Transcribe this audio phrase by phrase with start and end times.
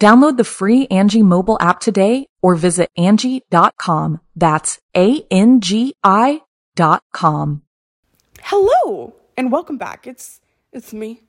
[0.00, 4.20] Download the free Angie mobile app today or visit Angie.com.
[4.36, 6.40] That's A-N-G-I
[6.74, 7.62] dot com.
[8.42, 10.06] Hello and welcome back.
[10.06, 10.40] It's
[10.72, 11.22] it's me.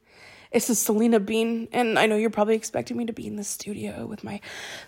[0.51, 3.43] This is Celina Bean, and I know you're probably expecting me to be in the
[3.43, 4.39] studio with my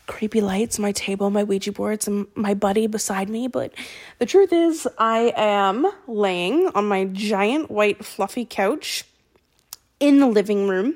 [0.06, 3.50] creepy lights, my table, my Ouija boards, and my buddy beside me.
[3.50, 3.74] But
[4.18, 9.04] the truth is, I am laying on my giant white fluffy couch
[10.00, 10.96] in the living room,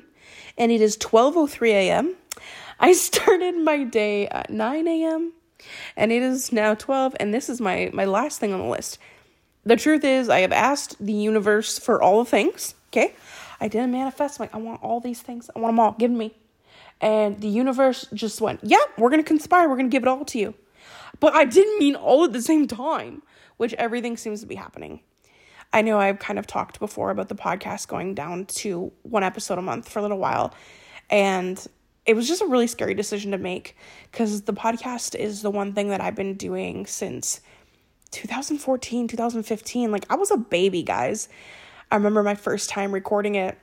[0.58, 2.16] and it is 12:03 a.m.
[2.82, 5.34] I started my day at 9 a.m.
[5.96, 8.98] and it is now 12 and this is my my last thing on the list.
[9.64, 13.14] The truth is I have asked the universe for all the things, okay?
[13.60, 15.52] I didn't manifest like I want all these things.
[15.56, 15.92] I want them all.
[15.92, 16.34] Give me.
[17.00, 19.70] And the universe just went, "Yeah, we're going to conspire.
[19.70, 20.56] We're going to give it all to you."
[21.20, 23.22] But I didn't mean all at the same time,
[23.58, 25.02] which everything seems to be happening.
[25.72, 29.60] I know I've kind of talked before about the podcast going down to one episode
[29.60, 30.54] a month for a little while.
[31.12, 31.64] And
[32.06, 33.78] it was just a really scary decision to make
[34.12, 37.42] because the podcast is the one thing that I've been doing since
[38.12, 39.92] 2014, 2015.
[39.92, 41.30] Like, I was a baby, guys.
[41.92, 43.58] I remember my first time recording it.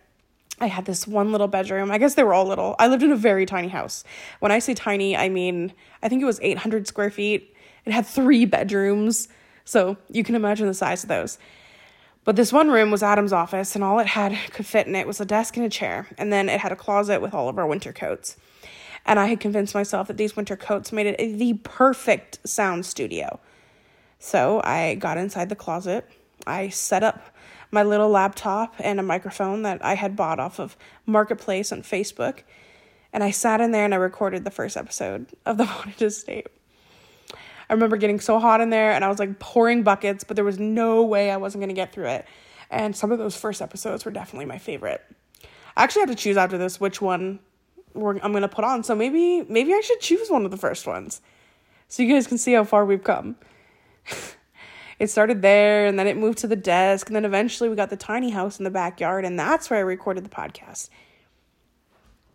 [0.61, 1.91] I had this one little bedroom.
[1.91, 2.75] I guess they were all little.
[2.79, 4.05] I lived in a very tiny house.
[4.41, 5.73] When I say tiny, I mean,
[6.03, 7.55] I think it was 800 square feet.
[7.85, 9.29] It had three bedrooms.
[9.65, 11.39] So you can imagine the size of those.
[12.29, 15.07] But this one room was Adam's office, and all it had could fit in it
[15.07, 16.09] was a desk and a chair.
[16.19, 18.37] And then it had a closet with all of our winter coats.
[19.07, 23.41] And I had convinced myself that these winter coats made it the perfect sound studio.
[24.19, 26.07] So I got inside the closet.
[26.47, 27.35] I set up
[27.71, 32.41] my little laptop and a microphone that I had bought off of Marketplace on Facebook.
[33.11, 36.49] And I sat in there and I recorded the first episode of The Haunted Estate.
[37.69, 40.45] I remember getting so hot in there and I was like pouring buckets, but there
[40.45, 42.27] was no way I wasn't going to get through it.
[42.71, 45.05] And some of those first episodes were definitely my favorite.
[45.77, 47.41] I actually had to choose after this which one
[47.95, 48.83] I'm going to put on.
[48.85, 51.21] So maybe maybe I should choose one of the first ones.
[51.89, 53.37] So you guys can see how far we've come.
[54.99, 57.91] it started there and then it moved to the desk and then eventually we got
[57.91, 60.91] the tiny house in the backyard and that's where I recorded the podcast.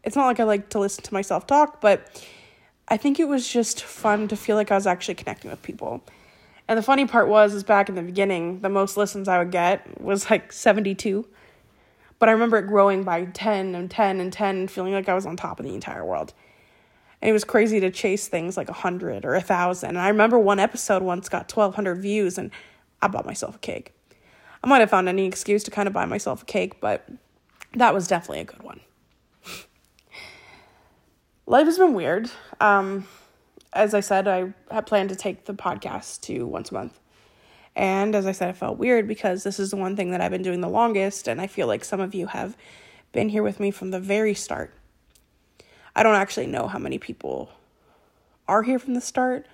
[0.04, 2.26] It's not like I like to listen to myself talk, but
[2.88, 6.04] I think it was just fun to feel like I was actually connecting with people.
[6.68, 9.52] And the funny part was, is back in the beginning, the most listens I would
[9.52, 11.26] get was like 72.
[12.20, 15.14] But I remember it growing by 10 and 10 and 10 and feeling like I
[15.14, 16.34] was on top of the entire world.
[17.22, 19.90] And it was crazy to chase things like 100 or 1,000.
[19.90, 22.52] And I remember one episode once got 1,200 views and
[23.02, 23.94] I bought myself a cake.
[24.64, 27.08] I might have found any excuse to kind of buy myself a cake, but
[27.74, 28.80] that was definitely a good one
[31.46, 32.30] life has been weird.
[32.60, 33.08] Um,
[33.72, 37.00] as I said, I had planned to take the podcast to once a month.
[37.76, 40.32] And as I said, it felt weird because this is the one thing that I've
[40.32, 42.56] been doing the longest, and I feel like some of you have
[43.12, 44.74] been here with me from the very start.
[45.96, 47.50] I don't actually know how many people
[48.48, 49.48] are here from the start,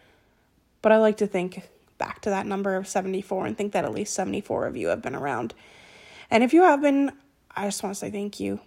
[0.81, 3.93] but I like to think back to that number of 74 and think that at
[3.93, 5.53] least 74 of you have been around.
[6.31, 7.11] And if you have been,
[7.55, 8.59] I just want to say thank you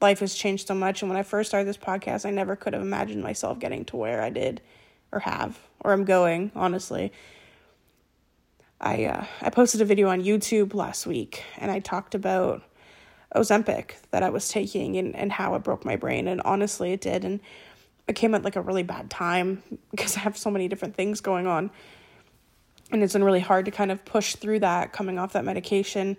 [0.00, 1.02] life has changed so much.
[1.02, 3.96] And when I first started this podcast, I never could have imagined myself getting to
[3.96, 4.60] where I did
[5.12, 7.12] or have or I'm going, honestly.
[8.80, 12.62] I uh, I posted a video on YouTube last week and I talked about
[13.34, 16.26] Ozempic that I was taking and, and how it broke my brain.
[16.26, 17.24] And honestly, it did.
[17.24, 17.40] And
[18.08, 21.20] it came at like a really bad time because I have so many different things
[21.20, 21.70] going on.
[22.90, 26.16] And it's been really hard to kind of push through that coming off that medication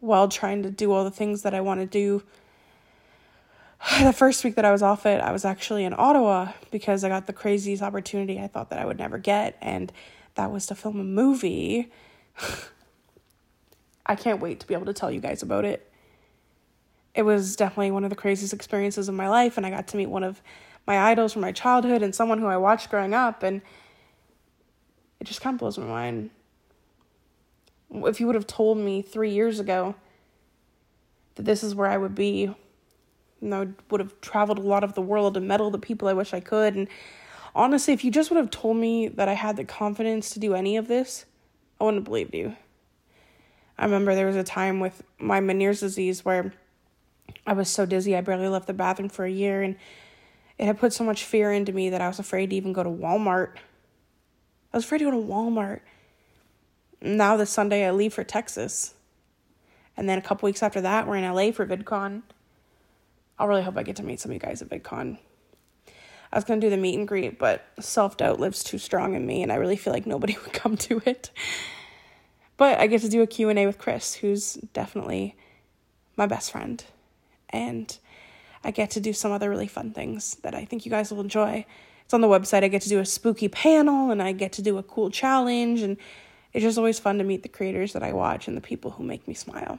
[0.00, 2.22] while trying to do all the things that I want to do
[4.02, 7.08] the first week that I was off it, I was actually in Ottawa because I
[7.08, 9.92] got the craziest opportunity I thought that I would never get, and
[10.34, 11.90] that was to film a movie.
[14.06, 15.92] I can't wait to be able to tell you guys about it.
[17.14, 19.96] It was definitely one of the craziest experiences of my life, and I got to
[19.96, 20.42] meet one of
[20.86, 23.60] my idols from my childhood and someone who I watched growing up, and
[25.20, 26.30] it just kind of blows my mind.
[27.90, 29.94] If you would have told me three years ago
[31.34, 32.54] that this is where I would be,
[33.42, 36.12] I would have traveled a lot of the world and met all the people I
[36.12, 36.74] wish I could.
[36.74, 36.88] And
[37.54, 40.54] honestly, if you just would have told me that I had the confidence to do
[40.54, 41.24] any of this,
[41.80, 42.56] I wouldn't have believed you.
[43.78, 46.52] I remember there was a time with my Meniere's disease where
[47.46, 49.76] I was so dizzy I barely left the bathroom for a year and
[50.58, 52.82] it had put so much fear into me that I was afraid to even go
[52.82, 53.52] to Walmart.
[54.72, 55.80] I was afraid to go to Walmart.
[57.00, 58.94] Now this Sunday I leave for Texas.
[59.96, 62.22] And then a couple weeks after that we're in LA for VidCon.
[63.38, 65.18] I really hope I get to meet some of you guys at VidCon.
[66.32, 69.26] I was gonna do the meet and greet, but self doubt lives too strong in
[69.26, 71.30] me, and I really feel like nobody would come to it.
[72.56, 75.36] But I get to do a Q and A with Chris, who's definitely
[76.16, 76.84] my best friend,
[77.50, 77.96] and
[78.64, 81.20] I get to do some other really fun things that I think you guys will
[81.20, 81.64] enjoy.
[82.04, 82.64] It's on the website.
[82.64, 85.80] I get to do a spooky panel, and I get to do a cool challenge,
[85.82, 85.96] and
[86.52, 89.04] it's just always fun to meet the creators that I watch and the people who
[89.04, 89.78] make me smile.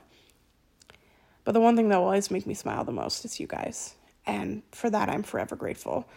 [1.44, 3.96] But the one thing that will always make me smile the most is you guys.
[4.26, 6.08] And for that, I'm forever grateful.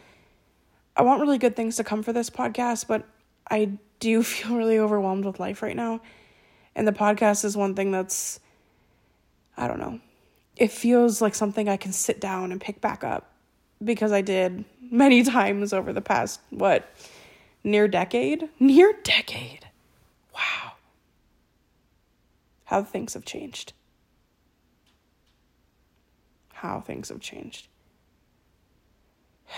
[0.97, 3.07] I want really good things to come for this podcast, but
[3.51, 6.01] I do feel really overwhelmed with life right now.
[6.75, 8.41] And the podcast is one thing that's,
[9.57, 10.01] I don't know,
[10.57, 13.31] it feels like something I can sit down and pick back up
[13.83, 16.89] because I did many times over the past, what,
[17.65, 18.49] near decade?
[18.59, 19.67] Near decade.
[20.35, 20.73] Wow.
[22.65, 23.73] How things have changed.
[26.63, 27.67] How things have changed.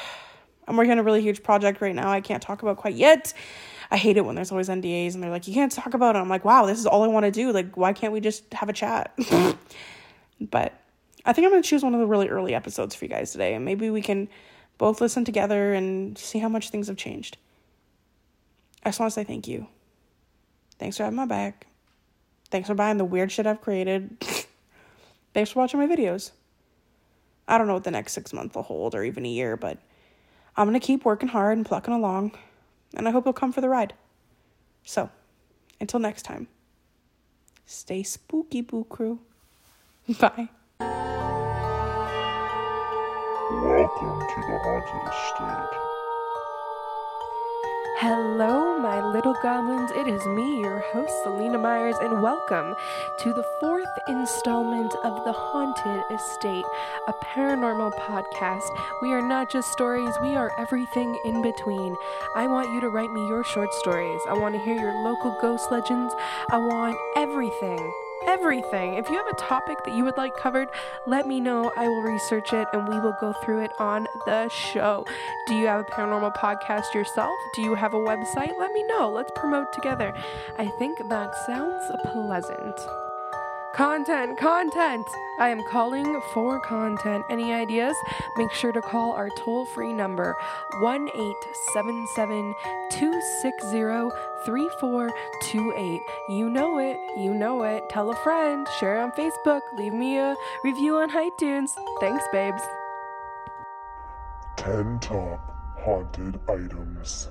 [0.66, 3.34] I'm working on a really huge project right now I can't talk about quite yet.
[3.90, 6.20] I hate it when there's always NDAs and they're like, you can't talk about it.
[6.20, 7.52] I'm like, wow, this is all I want to do.
[7.52, 9.14] Like, why can't we just have a chat?
[10.40, 10.80] but
[11.26, 13.32] I think I'm going to choose one of the really early episodes for you guys
[13.32, 14.30] today, and maybe we can
[14.78, 17.36] both listen together and see how much things have changed.
[18.82, 19.68] I just want to say thank you.
[20.78, 21.66] Thanks for having my back.
[22.50, 24.16] Thanks for buying the weird shit I've created.
[25.34, 26.30] Thanks for watching my videos.
[27.46, 29.78] I don't know what the next six months will hold or even a year, but
[30.56, 32.32] I'm going to keep working hard and plucking along,
[32.94, 33.92] and I hope you'll come for the ride.
[34.84, 35.10] So,
[35.80, 36.48] until next time,
[37.66, 39.20] stay spooky, Boo Crew.
[40.20, 40.48] Bye.
[43.50, 45.93] Welcome to the Haunted Estate.
[47.98, 49.92] Hello, my little goblins.
[49.92, 52.74] It is me, your host, Celina Myers, and welcome
[53.20, 56.64] to the fourth installment of The Haunted Estate,
[57.06, 58.68] a paranormal podcast.
[59.00, 61.96] We are not just stories, we are everything in between.
[62.34, 64.20] I want you to write me your short stories.
[64.28, 66.12] I want to hear your local ghost legends.
[66.50, 67.92] I want everything
[68.26, 68.94] everything.
[68.94, 70.68] If you have a topic that you would like covered,
[71.06, 71.72] let me know.
[71.76, 75.06] I will research it and we will go through it on the show.
[75.46, 77.34] Do you have a paranormal podcast yourself?
[77.54, 78.58] Do you have a website?
[78.58, 79.10] Let me know.
[79.10, 80.14] Let's promote together.
[80.58, 83.03] I think that sounds pleasant.
[83.74, 85.04] Content, content!
[85.40, 87.24] I am calling for content.
[87.28, 87.96] Any ideas?
[88.36, 90.36] Make sure to call our toll free number
[90.78, 92.54] 1 877
[92.92, 94.16] 260
[94.46, 96.00] 3428.
[96.28, 97.82] You know it, you know it.
[97.90, 101.70] Tell a friend, share on Facebook, leave me a review on iTunes.
[101.98, 102.62] Thanks, babes.
[104.56, 105.40] 10 top
[105.80, 107.28] haunted items.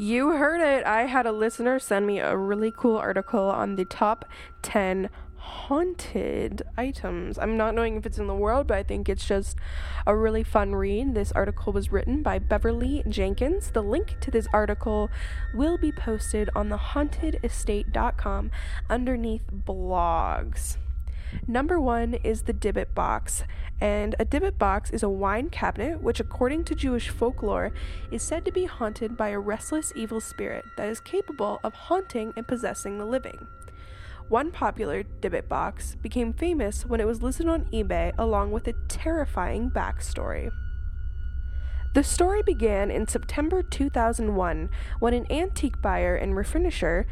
[0.00, 0.86] You heard it.
[0.86, 4.24] I had a listener send me a really cool article on the top
[4.62, 5.10] 10
[5.40, 7.38] haunted items.
[7.38, 9.56] I'm not knowing if it's in the world, but I think it's just
[10.06, 11.14] a really fun read.
[11.14, 13.70] This article was written by Beverly Jenkins.
[13.70, 15.10] The link to this article
[15.54, 18.50] will be posted on the hauntedestate.com
[18.90, 20.76] underneath blogs.
[21.46, 23.44] Number one is the Dybbuk box,
[23.80, 27.72] and a Dybbuk box is a wine cabinet which, according to Jewish folklore,
[28.10, 32.32] is said to be haunted by a restless evil spirit that is capable of haunting
[32.36, 33.46] and possessing the living.
[34.30, 38.74] One popular Dybbuk box became famous when it was listed on eBay along with a
[38.86, 40.52] terrifying backstory.
[41.94, 44.70] The story began in September 2001
[45.00, 47.06] when an antique buyer and refinisher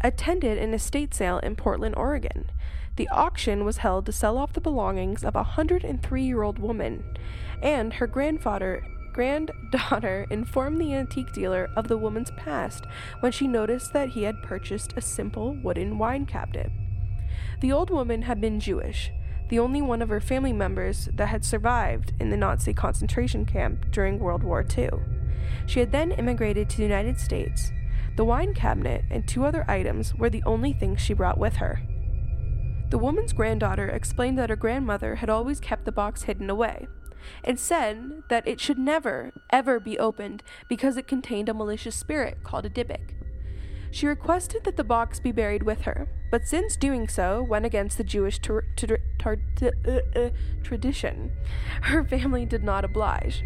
[0.00, 2.50] attended an estate sale in Portland, Oregon.
[2.96, 7.16] The auction was held to sell off the belongings of a 103 year old woman,
[7.62, 8.82] and her grandfather
[9.16, 12.84] granddaughter informed the antique dealer of the woman's past
[13.20, 16.70] when she noticed that he had purchased a simple wooden wine cabinet.
[17.62, 19.10] The old woman had been Jewish,
[19.48, 23.90] the only one of her family members that had survived in the Nazi concentration camp
[23.90, 24.90] during World War II.
[25.64, 27.72] She had then immigrated to the United States.
[28.16, 31.80] The wine cabinet and two other items were the only things she brought with her.
[32.90, 36.86] The woman's granddaughter explained that her grandmother had always kept the box hidden away
[37.44, 42.38] and said that it should never, ever be opened because it contained a malicious spirit
[42.42, 43.14] called a Dybbuk.
[43.90, 47.96] She requested that the box be buried with her, but since doing so went against
[47.96, 48.60] the Jewish uh,
[49.24, 50.30] uh,
[50.62, 51.32] tradition,
[51.82, 53.42] her family did not oblige.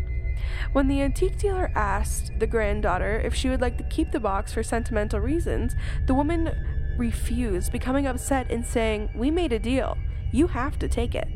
[0.73, 4.53] When the antique dealer asked the granddaughter if she would like to keep the box
[4.53, 5.75] for sentimental reasons,
[6.07, 6.51] the woman
[6.97, 9.97] refused, becoming upset and saying, We made a deal.
[10.33, 11.29] You have to take it.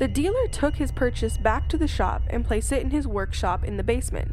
[0.00, 3.62] The dealer took his purchase back to the shop and placed it in his workshop
[3.62, 4.32] in the basement.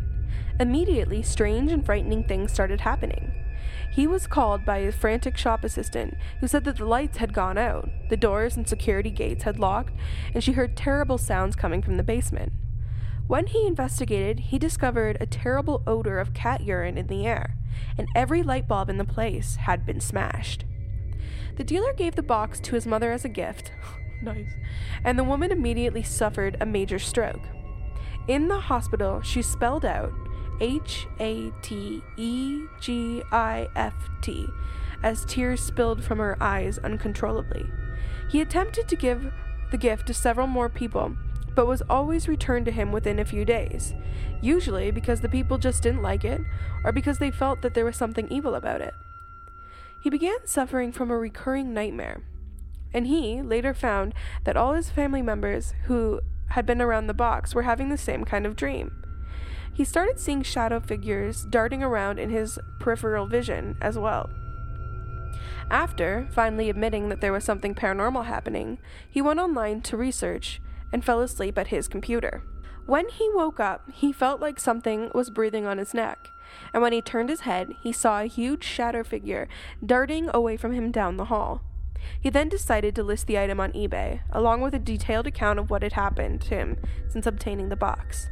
[0.61, 3.33] Immediately, strange and frightening things started happening.
[3.91, 7.57] He was called by a frantic shop assistant who said that the lights had gone
[7.57, 9.93] out, the doors and security gates had locked,
[10.33, 12.53] and she heard terrible sounds coming from the basement.
[13.27, 17.57] When he investigated, he discovered a terrible odor of cat urine in the air,
[17.97, 20.63] and every light bulb in the place had been smashed.
[21.57, 23.73] The dealer gave the box to his mother as a gift.
[24.21, 24.49] Nice.
[25.03, 27.41] And the woman immediately suffered a major stroke.
[28.27, 30.11] In the hospital, she spelled out
[30.59, 34.47] H A T E G I F T
[35.03, 37.69] as tears spilled from her eyes uncontrollably.
[38.29, 39.31] He attempted to give
[39.71, 41.15] the gift to several more people,
[41.55, 43.93] but was always returned to him within a few days,
[44.41, 46.41] usually because the people just didn't like it
[46.83, 48.93] or because they felt that there was something evil about it.
[49.99, 52.23] He began suffering from a recurring nightmare,
[52.97, 54.11] and he later found
[54.43, 58.25] that all his family members who had been around the box were having the same
[58.25, 59.03] kind of dream.
[59.71, 64.31] He started seeing shadow figures darting around in his peripheral vision as well.
[65.69, 70.59] After finally admitting that there was something paranormal happening, he went online to research
[70.91, 72.41] and fell asleep at his computer.
[72.87, 76.29] When he woke up, he felt like something was breathing on his neck,
[76.73, 79.47] and when he turned his head, he saw a huge shadow figure
[79.85, 81.61] darting away from him down the hall.
[82.19, 85.69] He then decided to list the item on eBay, along with a detailed account of
[85.69, 86.77] what had happened to him
[87.07, 88.29] since obtaining the box.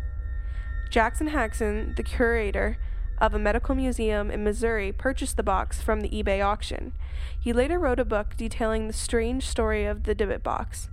[0.89, 2.77] Jackson Haxton, the curator
[3.19, 6.93] of a medical museum in Missouri, purchased the box from the eBay auction.
[7.39, 10.89] He later wrote a book detailing the strange story of the Dybbuk box.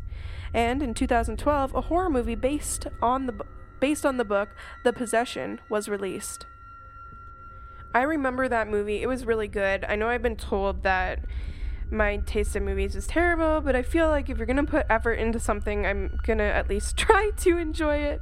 [0.54, 3.34] And in 2012, a horror movie based on the
[3.80, 4.50] based on the book
[4.84, 6.46] The Possession was released.
[7.94, 9.02] I remember that movie.
[9.02, 9.84] It was really good.
[9.84, 11.18] I know I've been told that
[11.92, 15.14] my taste in movies is terrible, but I feel like if you're to put effort
[15.14, 18.20] into something, I'm to at least try to enjoy it.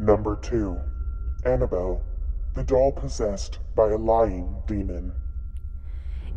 [0.00, 0.78] Number 2.
[1.44, 2.02] Annabelle,
[2.54, 5.12] the doll possessed by a lying demon.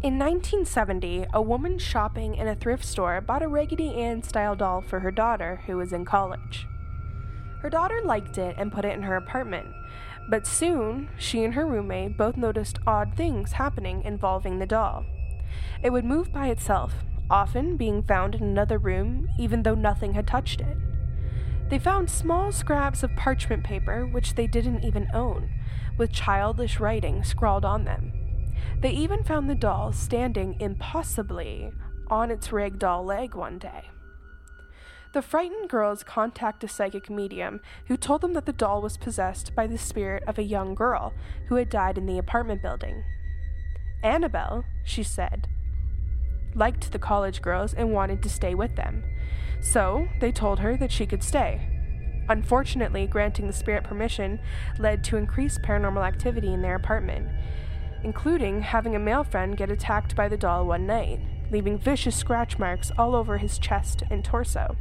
[0.04, 4.82] In 1970, a woman shopping in a thrift store bought a Raggedy Ann style doll
[4.82, 6.66] for her daughter, who was in college.
[7.62, 9.68] Her daughter liked it and put it in her apartment,
[10.28, 15.06] but soon she and her roommate both noticed odd things happening involving the doll.
[15.84, 16.94] It would move by itself,
[17.30, 20.78] often being found in another room, even though nothing had touched it.
[21.70, 25.50] They found small scraps of parchment paper, which they didn't even own,
[25.98, 28.12] with childish writing scrawled on them.
[28.82, 31.72] They even found the doll standing impossibly
[32.08, 33.86] on its ragdoll leg one day.
[35.14, 39.54] The frightened girls contact a psychic medium who told them that the doll was possessed
[39.56, 41.14] by the spirit of a young girl
[41.48, 43.04] who had died in the apartment building.
[44.04, 45.48] Annabelle, she said,
[46.56, 49.04] liked the college girls and wanted to stay with them,
[49.62, 51.68] so they told her that she could stay.
[52.30, 54.40] Unfortunately, granting the spirit permission
[54.80, 57.28] led to increased paranormal activity in their apartment,
[58.04, 61.20] including having a male friend get attacked by the doll one night,
[61.52, 64.76] leaving vicious scratch marks all over his chest and torso.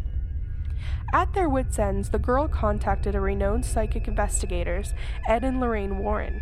[1.12, 4.94] At their wits' ends, the girl contacted a renowned psychic investigators,
[5.28, 6.40] Ed and Lorraine Warren.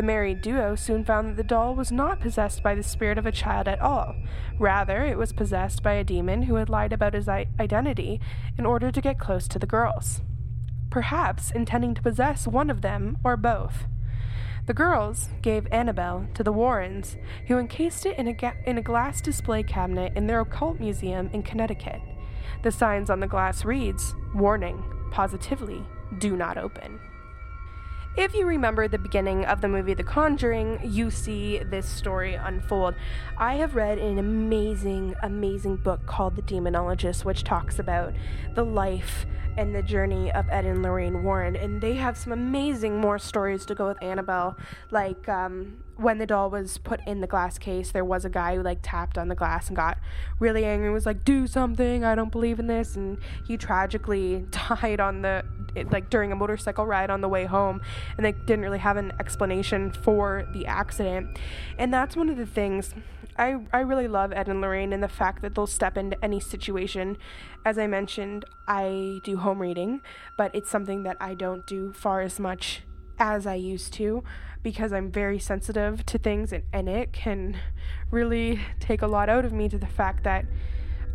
[0.00, 3.26] The married duo soon found that the doll was not possessed by the spirit of
[3.26, 4.14] a child at all.
[4.58, 8.18] Rather, it was possessed by a demon who had lied about his identity
[8.56, 10.22] in order to get close to the girls.
[10.88, 13.88] Perhaps intending to possess one of them or both.
[14.64, 18.82] The girls gave Annabelle to the Warrens, who encased it in a, ga- in a
[18.82, 22.00] glass display cabinet in their occult museum in Connecticut.
[22.62, 25.84] The signs on the glass reads, Warning, positively,
[26.16, 27.00] do not open.
[28.16, 32.96] If you remember the beginning of the movie The Conjuring, you see this story unfold.
[33.38, 38.12] I have read an amazing, amazing book called The Demonologist, which talks about
[38.56, 39.26] the life
[39.56, 43.64] and the journey of Ed and Lorraine Warren, and they have some amazing more stories
[43.66, 44.56] to go with Annabelle.
[44.90, 48.56] Like um, when the doll was put in the glass case, there was a guy
[48.56, 49.98] who like tapped on the glass and got
[50.38, 52.04] really angry and was like, "Do something!
[52.04, 56.36] I don't believe in this!" And he tragically died on the it, like during a
[56.36, 57.80] motorcycle ride on the way home,
[58.16, 61.38] and they didn't really have an explanation for the accident.
[61.78, 62.94] And that's one of the things
[63.36, 66.40] I, I really love Ed and Lorraine and the fact that they'll step into any
[66.40, 67.16] situation.
[67.64, 70.00] As I mentioned, I do home reading,
[70.36, 72.82] but it's something that I don't do far as much
[73.20, 74.24] as I used to
[74.62, 77.58] because I'm very sensitive to things and, and it can
[78.10, 80.44] really take a lot out of me to the fact that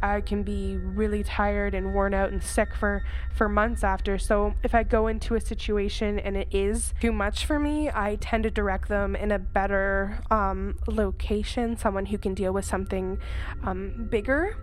[0.01, 4.17] I can be really tired and worn out and sick for for months after.
[4.17, 8.17] So if I go into a situation and it is too much for me, I
[8.19, 13.19] tend to direct them in a better um, location, someone who can deal with something
[13.63, 14.57] um, bigger.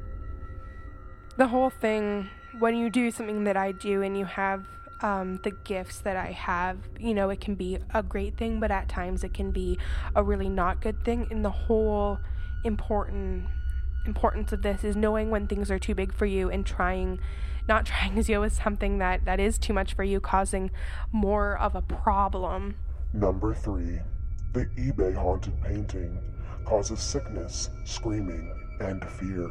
[1.39, 4.65] The whole thing when you do something that I do and you have
[5.03, 8.71] um, the gifts that I have, you know, it can be a great thing, but
[8.71, 9.79] at times it can be
[10.15, 11.27] a really not good thing.
[11.31, 12.19] And the whole
[12.65, 13.47] important
[14.07, 17.21] importance of this is knowing when things are too big for you and trying
[17.69, 20.71] not trying to deal with something that that is too much for you causing
[21.13, 22.75] more of a problem
[23.15, 24.01] Number 3.
[24.55, 26.19] The eBay haunted painting
[26.65, 29.51] causes sickness, screaming, and fear.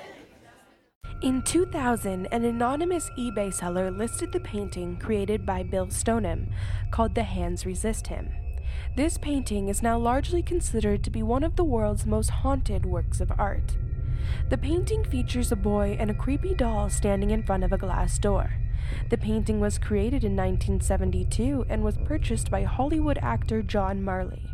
[1.21, 6.49] In 2000, an anonymous eBay seller listed the painting created by Bill Stoneham
[6.89, 8.31] called The Hands Resist Him.
[8.95, 13.21] This painting is now largely considered to be one of the world's most haunted works
[13.21, 13.77] of art.
[14.49, 18.17] The painting features a boy and a creepy doll standing in front of a glass
[18.17, 18.53] door.
[19.11, 24.49] The painting was created in 1972 and was purchased by Hollywood actor John Marley.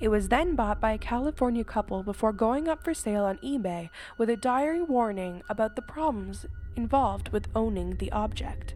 [0.00, 3.90] It was then bought by a California couple before going up for sale on eBay
[4.18, 8.74] with a dire warning about the problems involved with owning the object.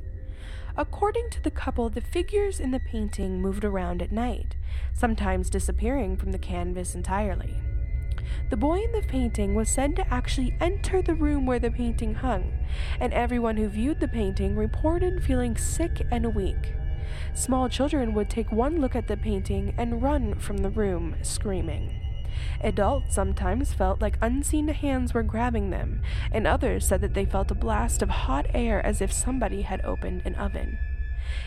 [0.77, 4.55] According to the couple, the figures in the painting moved around at night,
[4.95, 7.57] sometimes disappearing from the canvas entirely.
[8.51, 12.15] The boy in the painting was said to actually enter the room where the painting
[12.15, 12.53] hung,
[13.01, 16.75] and everyone who viewed the painting reported feeling sick and weak.
[17.35, 21.95] Small children would take one look at the painting and run from the room, screaming.
[22.61, 27.51] Adults sometimes felt like unseen hands were grabbing them, and others said that they felt
[27.51, 30.79] a blast of hot air as if somebody had opened an oven.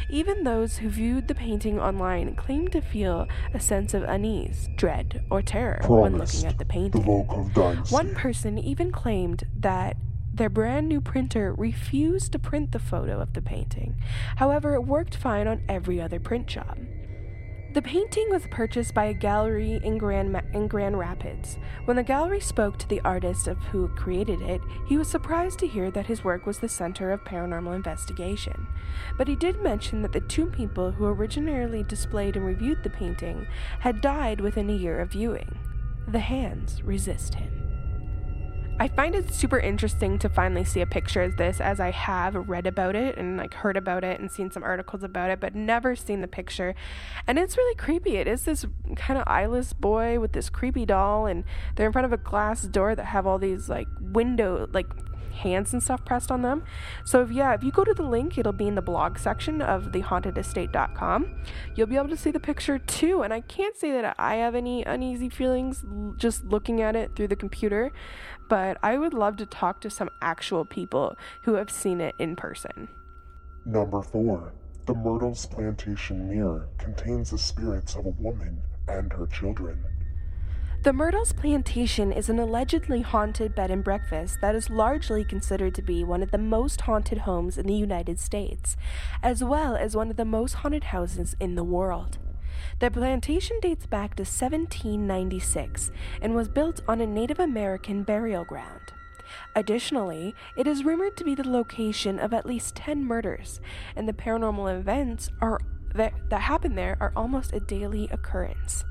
[0.10, 5.24] Even those who viewed the painting online claimed to feel a sense of unease, dread,
[5.30, 7.04] or terror when looking at the painting.
[7.04, 9.98] The One person even claimed that
[10.34, 13.96] their brand new printer refused to print the photo of the painting.
[14.38, 16.78] However, it worked fine on every other print job.
[17.74, 21.58] The painting was purchased by a gallery in Grand, Ma- in Grand Rapids.
[21.86, 25.68] When the gallery spoke to the artist of who created it, he was surprised to
[25.68, 28.68] hear that his work was the center of paranormal investigation.
[29.18, 33.48] But he did mention that the two people who originally displayed and reviewed the painting
[33.80, 35.58] had died within a year of viewing.
[36.10, 37.61] The hands resist him.
[38.82, 42.34] I find it super interesting to finally see a picture of this as I have
[42.50, 45.54] read about it and like heard about it and seen some articles about it, but
[45.54, 46.74] never seen the picture.
[47.28, 48.16] And it's really creepy.
[48.16, 48.66] It is this
[48.96, 51.44] kind of eyeless boy with this creepy doll, and
[51.76, 54.88] they're in front of a glass door that have all these like window, like
[55.32, 56.64] hands and stuff pressed on them.
[57.06, 59.62] So if, yeah, if you go to the link, it'll be in the blog section
[59.62, 61.36] of thehauntedestate.com.
[61.76, 63.22] You'll be able to see the picture too.
[63.24, 65.84] And I can't say that I have any uneasy feelings
[66.18, 67.92] just looking at it through the computer,
[68.52, 72.36] but I would love to talk to some actual people who have seen it in
[72.36, 72.90] person.
[73.66, 74.52] Number 4.
[74.88, 79.82] The Myrtles Plantation Mirror contains the spirits of a woman and her children.
[80.84, 85.82] The Myrtles Plantation is an allegedly haunted bed and breakfast that is largely considered to
[85.82, 88.76] be one of the most haunted homes in the United States,
[89.24, 92.18] as well as one of the most haunted houses in the world.
[92.80, 98.94] The plantation dates back to 1796 and was built on a Native American burial ground.
[99.56, 103.62] Additionally, it is rumored to be the location of at least 10 murders,
[103.96, 105.60] and the paranormal events are,
[105.96, 108.84] that, that happen there are almost a daily occurrence.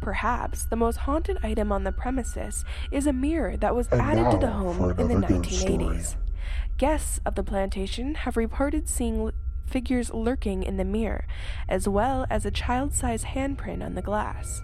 [0.00, 4.30] Perhaps the most haunted item on the premises is a mirror that was And added
[4.32, 6.16] to the home in the another ghost 1980s.
[6.76, 9.30] Guests of the plantation have reported seeing
[9.72, 11.26] figures lurking in the mirror,
[11.68, 14.62] as well as a child sized handprint on the glass.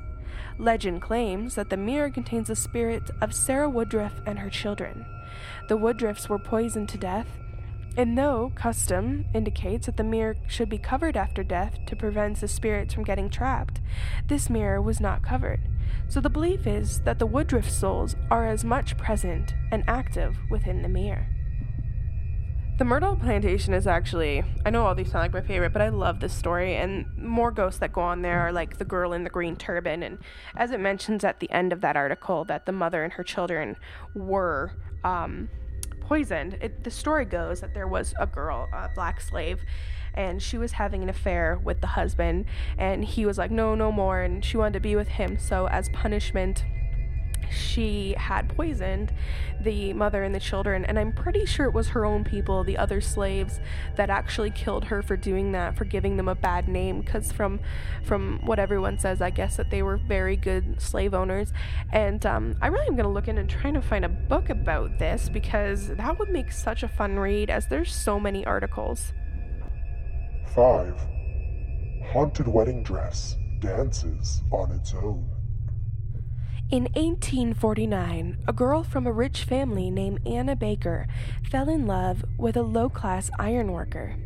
[0.58, 5.06] Legend claims that the mirror contains the spirit of Sarah Woodruff and her children.
[5.68, 7.26] The Woodruffs were poisoned to death,
[7.96, 12.48] and though custom indicates that the mirror should be covered after death to prevent the
[12.48, 13.80] spirits from getting trapped,
[14.28, 15.60] this mirror was not covered.
[16.08, 20.82] So the belief is that the Woodruff souls are as much present and active within
[20.82, 21.26] the mirror.
[22.78, 25.88] The Myrtle Plantation is actually, I know all these sound like my favorite, but I
[25.88, 26.76] love this story.
[26.76, 30.04] And more ghosts that go on there are like the girl in the green turban.
[30.04, 30.18] And
[30.54, 33.74] as it mentions at the end of that article, that the mother and her children
[34.14, 35.48] were um,
[36.02, 36.56] poisoned.
[36.60, 39.58] It, the story goes that there was a girl, a black slave,
[40.14, 42.44] and she was having an affair with the husband.
[42.78, 44.20] And he was like, no, no more.
[44.20, 45.36] And she wanted to be with him.
[45.36, 46.64] So, as punishment,
[47.50, 49.12] she had poisoned
[49.60, 52.76] the mother and the children and i'm pretty sure it was her own people the
[52.76, 53.60] other slaves
[53.96, 57.58] that actually killed her for doing that for giving them a bad name because from
[58.04, 61.52] from what everyone says i guess that they were very good slave owners
[61.92, 65.28] and um, i really am to look into trying to find a book about this
[65.28, 69.12] because that would make such a fun read as there's so many articles
[70.54, 71.06] 5.
[72.06, 75.37] Haunted wedding dress dances on its own.
[76.70, 81.06] In 1849, a girl from a rich family named Anna Baker
[81.50, 84.16] fell in love with a low class ironworker.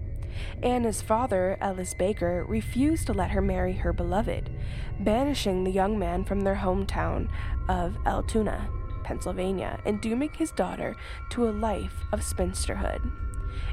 [0.61, 4.51] Anna's father, Elias Baker, refused to let her marry her beloved,
[4.99, 7.29] banishing the young man from their hometown
[7.69, 8.69] of Altoona,
[9.05, 10.97] Pennsylvania, and dooming his daughter
[11.31, 13.09] to a life of spinsterhood.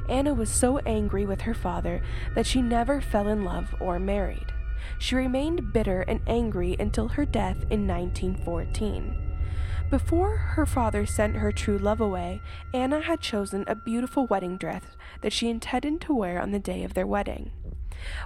[0.08, 2.02] Anna was so angry with her father
[2.36, 4.49] that she never fell in love or married.
[4.98, 9.30] She remained bitter and angry until her death in 1914.
[9.90, 12.40] Before her father sent her true love away,
[12.72, 14.84] Anna had chosen a beautiful wedding dress
[15.20, 17.50] that she intended to wear on the day of their wedding.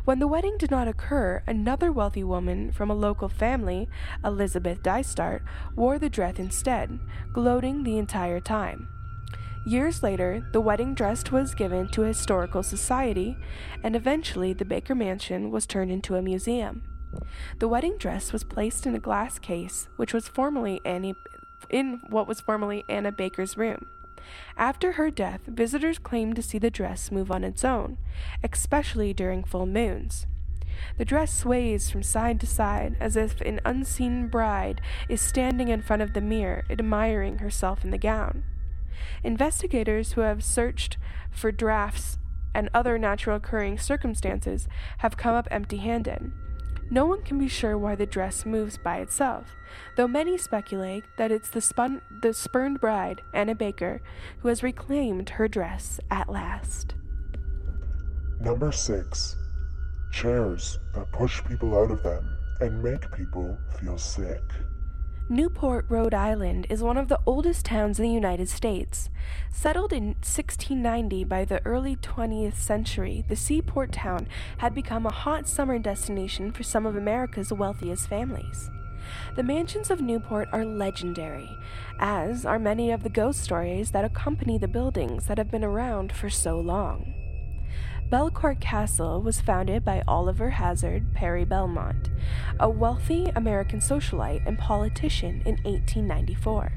[0.04, 3.88] When the wedding did not occur, another wealthy woman from a local family,
[4.24, 5.42] Elizabeth Dysart,
[5.74, 7.00] wore the dress instead,
[7.32, 8.88] gloating the entire time.
[9.66, 13.38] Years later, the wedding dress was given to a historical society,
[13.82, 16.82] and eventually the Baker Mansion was turned into a museum.
[17.60, 21.14] The wedding dress was placed in a glass case, which was formerly Annie,
[21.70, 23.86] in what was formerly Anna Baker's room.
[24.54, 27.96] After her death, visitors claimed to see the dress move on its own,
[28.42, 30.26] especially during full moons.
[30.98, 35.80] The dress sways from side to side as if an unseen bride is standing in
[35.80, 38.44] front of the mirror, admiring herself in the gown.
[39.22, 40.96] Investigators who have searched
[41.30, 42.18] for drafts
[42.54, 46.32] and other natural occurring circumstances have come up empty handed.
[46.90, 49.56] No one can be sure why the dress moves by itself,
[49.96, 54.02] though many speculate that it's the, spun- the spurned bride, Anna Baker,
[54.38, 56.94] who has reclaimed her dress at last.
[58.40, 59.36] Number 6.
[60.12, 64.42] Chairs that push people out of them and make people feel sick.
[65.30, 69.08] Newport, Rhode Island is one of the oldest towns in the United States.
[69.50, 74.26] Settled in 1690 by the early 20th century, the seaport town
[74.58, 78.70] had become a hot summer destination for some of America's wealthiest families.
[79.34, 81.48] The mansions of Newport are legendary,
[81.98, 86.12] as are many of the ghost stories that accompany the buildings that have been around
[86.12, 87.23] for so long.
[88.10, 92.10] Belcourt Castle was founded by Oliver Hazard Perry Belmont,
[92.60, 96.72] a wealthy American socialite and politician in 1894.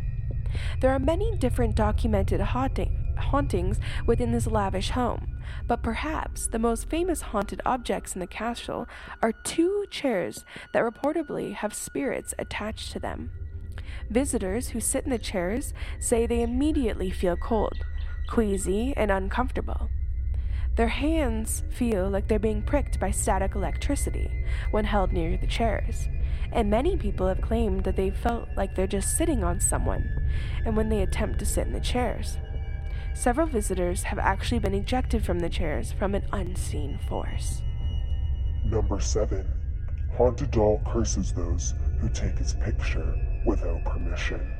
[0.79, 5.37] There are many different documented haunting, hauntings within this lavish home,
[5.67, 8.87] but perhaps the most famous haunted objects in the castle
[9.21, 13.31] are two chairs that reportedly have spirits attached to them.
[14.09, 17.79] Visitors who sit in the chairs say they immediately feel cold,
[18.29, 19.89] queasy, and uncomfortable.
[20.77, 26.07] Their hands feel like they're being pricked by static electricity when held near the chairs,
[26.51, 30.07] and many people have claimed that they felt like they're just sitting on someone,
[30.65, 32.37] and when they attempt to sit in the chairs.
[33.15, 37.63] Several visitors have actually been ejected from the chairs from an unseen force.
[38.63, 39.47] Number 7.
[40.15, 43.15] Haunted doll curses those who take his picture
[43.47, 44.53] without permission.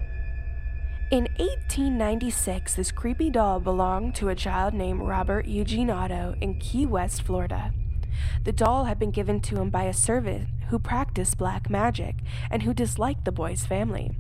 [1.10, 6.86] In 1896, this creepy doll belonged to a child named Robert Eugene Otto in Key
[6.86, 7.74] West, Florida.
[8.44, 12.16] The doll had been given to him by a servant who practiced black magic
[12.52, 14.12] and who disliked the boy's family.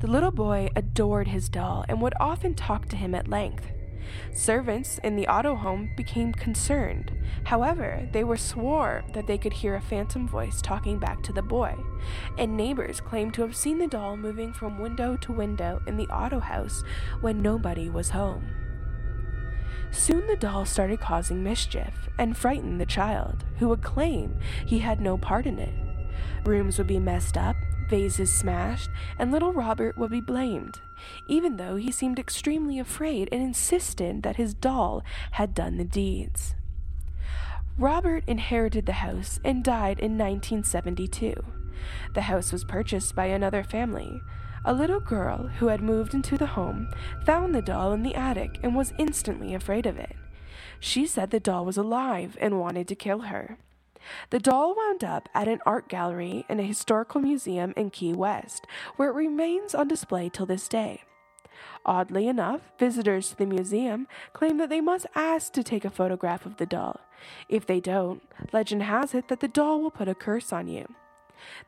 [0.00, 3.70] The little boy adored his doll and would often talk to him at length.
[4.32, 7.12] Servants in the Otto home became concerned.
[7.44, 11.42] However, they were swore that they could hear a phantom voice talking back to the
[11.42, 11.74] boy,
[12.38, 16.08] and neighbors claimed to have seen the doll moving from window to window in the
[16.08, 16.82] Otto house
[17.20, 18.48] when nobody was home.
[19.90, 25.00] Soon the doll started causing mischief and frightened the child, who would claim he had
[25.00, 25.74] no part in it.
[26.44, 27.56] Rooms would be messed up,
[27.88, 30.80] vases smashed, and little Robert would be blamed,
[31.28, 36.54] even though he seemed extremely afraid and insisted that his doll had done the deeds.
[37.78, 41.34] Robert inherited the house and died in 1972.
[42.14, 44.20] The house was purchased by another family.
[44.64, 46.88] A little girl who had moved into the home
[47.24, 50.16] found the doll in the attic and was instantly afraid of it.
[50.80, 53.58] She said the doll was alive and wanted to kill her.
[54.30, 58.66] The doll wound up at an art gallery in a historical museum in Key West,
[58.96, 61.02] where it remains on display till this day.
[61.84, 66.44] Oddly enough, visitors to the museum claim that they must ask to take a photograph
[66.44, 67.00] of the doll.
[67.48, 70.86] If they don't, legend has it that the doll will put a curse on you.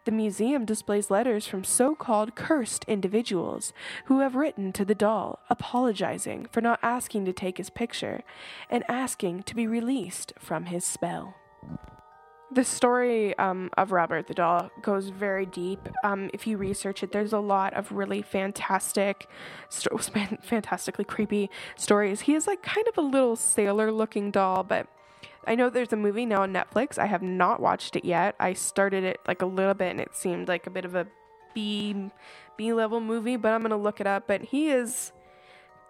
[0.04, 3.72] The museum displays letters from so called cursed individuals
[4.06, 8.22] who have written to the doll apologizing for not asking to take his picture
[8.70, 11.34] and asking to be released from his spell.
[12.50, 15.86] The story um, of Robert the Doll goes very deep.
[16.02, 19.28] Um, if you research it, there's a lot of really fantastic,
[19.68, 19.98] sto-
[20.42, 22.22] fantastically creepy stories.
[22.22, 24.86] He is like kind of a little sailor looking doll, but
[25.46, 26.96] I know there's a movie now on Netflix.
[26.96, 28.34] I have not watched it yet.
[28.40, 31.06] I started it like a little bit and it seemed like a bit of a
[31.54, 32.10] B
[32.56, 34.26] B level movie, but I'm gonna look it up.
[34.26, 35.12] But he is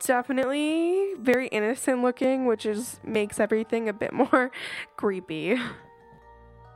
[0.05, 4.51] definitely very innocent looking, which is makes everything a bit more
[4.97, 5.57] creepy.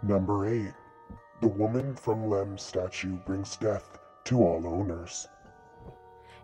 [0.03, 0.73] Number 8.
[1.41, 5.29] The woman from Lemb statue brings death to all owners.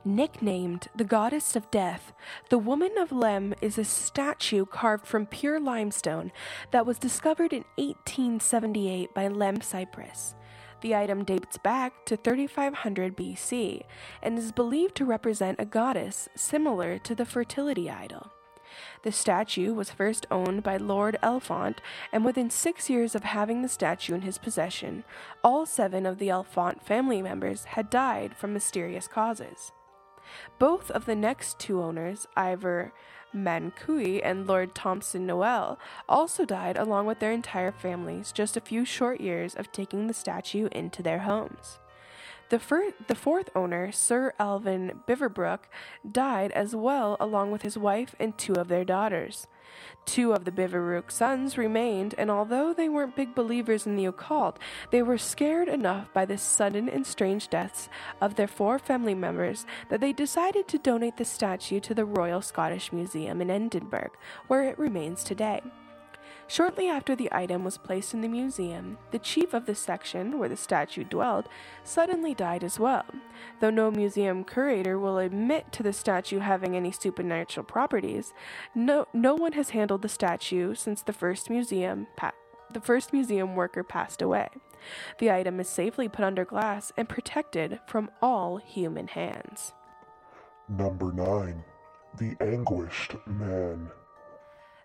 [0.04, 2.12] Nicknamed the goddess of death,
[2.50, 6.30] the woman of Lemb is a statue carved from pure limestone
[6.70, 10.36] that was discovered in 1878 by Lemb Cyprus.
[10.80, 13.82] The item dates back to 3500 BC
[14.22, 18.30] and is believed to represent a goddess similar to the fertility idol.
[19.02, 21.78] The statue was first owned by Lord Elphont,
[22.12, 25.04] and within six years of having the statue in his possession,
[25.42, 29.72] all seven of the Elphont family members had died from mysterious causes.
[30.58, 32.92] Both of the next two owners, Ivor
[33.34, 38.84] Manucci and Lord Thompson Noel, also died along with their entire families just a few
[38.84, 41.78] short years of taking the statue into their homes.
[42.50, 45.60] The, fir- the fourth owner, Sir Alvin Beaverbrook,
[46.10, 49.46] died as well, along with his wife and two of their daughters.
[50.06, 54.58] Two of the Beaverbrook sons remained, and although they weren't big believers in the occult,
[54.90, 59.66] they were scared enough by the sudden and strange deaths of their four family members
[59.90, 64.12] that they decided to donate the statue to the Royal Scottish Museum in Edinburgh,
[64.46, 65.60] where it remains today.
[66.50, 70.48] Shortly after the item was placed in the museum, the chief of the section where
[70.48, 71.46] the statue dwelled
[71.84, 73.04] suddenly died as well.
[73.60, 78.32] Though no museum curator will admit to the statue having any supernatural properties,
[78.74, 82.32] no, no one has handled the statue since the first museum pa-
[82.72, 84.48] the first museum worker passed away.
[85.18, 89.72] The item is safely put under glass and protected from all human hands.
[90.68, 91.64] Number 9.
[92.18, 93.90] The Anguished Man.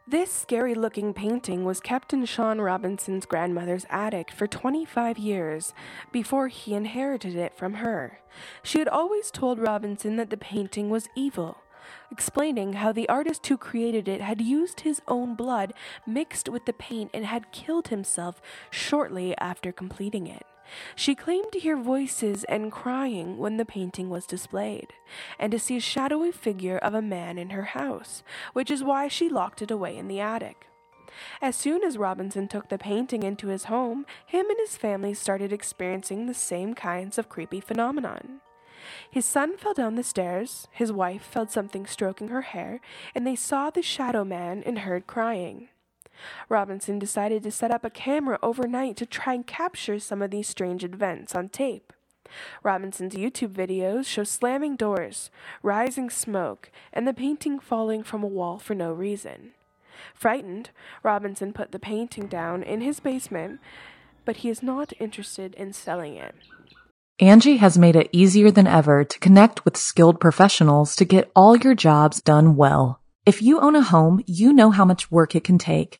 [0.05, 5.73] This scary looking painting was kept in Sean Robinson's grandmother's attic for 25 years
[6.11, 8.19] before he inherited it from her.
[8.63, 11.59] She had always told Robinson that the painting was evil,
[12.11, 15.73] explaining how the artist who created it had used his own blood
[16.05, 20.45] mixed with the paint and had killed himself shortly after completing it.
[20.95, 24.93] She claimed to hear voices and crying when the painting was displayed,
[25.39, 29.07] and to see a shadowy figure of a man in her house, which is why
[29.07, 30.67] she locked it away in the attic.
[31.41, 35.53] As soon as Robinson took the painting into his home, him and his family started
[35.53, 38.41] experiencing the same kinds of creepy phenomenon.
[39.09, 42.81] His son fell down the stairs, his wife felt something stroking her hair,
[43.15, 45.69] and they saw the shadow man and heard crying.
[46.49, 50.47] Robinson decided to set up a camera overnight to try and capture some of these
[50.47, 51.93] strange events on tape.
[52.63, 55.29] Robinson's YouTube videos show slamming doors,
[55.61, 59.51] rising smoke, and the painting falling from a wall for no reason.
[60.13, 60.71] Frightened,
[61.03, 63.59] Robinson put the painting down in his basement,
[64.25, 66.35] but he is not interested in selling it.
[67.19, 71.55] Angie has made it easier than ever to connect with skilled professionals to get all
[71.55, 72.99] your jobs done well.
[73.25, 75.99] If you own a home, you know how much work it can take,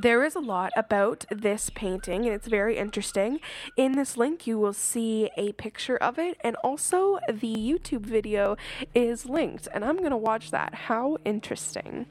[0.00, 3.38] There is a lot about this painting, and it's very interesting.
[3.76, 8.56] In this link, you will see a picture of it, and also the YouTube video
[8.94, 10.74] is linked, and I'm going to watch that.
[10.74, 12.06] How interesting!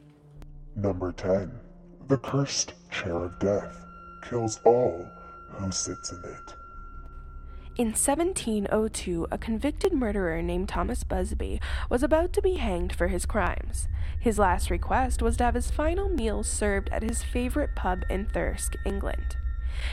[0.75, 1.51] Number 10.
[2.09, 3.83] The Cursed Chair of Death
[4.21, 5.09] kills all
[5.47, 6.58] who sits in it.
[7.79, 13.25] In 1702, a convicted murderer named Thomas Busby was about to be hanged for his
[13.25, 13.87] crimes.
[14.19, 18.25] His last request was to have his final meal served at his favorite pub in
[18.25, 19.37] Thirsk, England.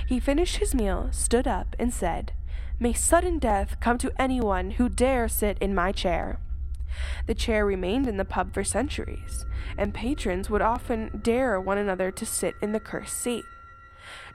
[0.05, 2.33] He finished his meal, stood up, and said,
[2.81, 6.40] May sudden death come to anyone who dare sit in my chair.
[7.29, 9.46] The chair remained in the pub for centuries,
[9.79, 13.44] and patrons would often dare one another to sit in the cursed seat.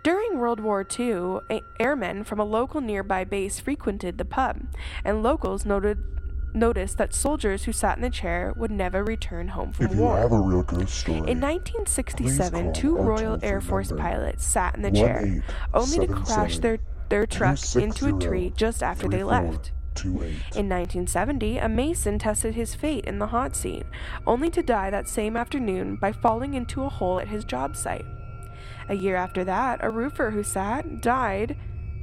[0.03, 4.61] During World War II, airmen from a local nearby base frequented the pub,
[5.05, 5.99] and locals noted
[6.53, 10.15] noticed that soldiers who sat in the chair would never return home from if war.
[10.15, 14.81] You have a real ghost story, in 1967, two Royal Air Force pilots sat in
[14.81, 19.71] the chair, only to crash their, their truck into a tree just after they left.
[20.03, 23.85] In 1970, a mason tested his fate in the hot seat,
[24.25, 28.05] only to die that same afternoon by falling into a hole at his job site.
[28.91, 31.55] A year after that, a roofer who sat died,